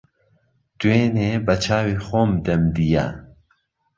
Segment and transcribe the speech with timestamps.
[0.79, 3.07] دوێنێ به چاوی خۆم دەمدييه